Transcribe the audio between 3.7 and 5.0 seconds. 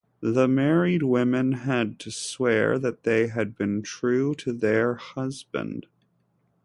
true to their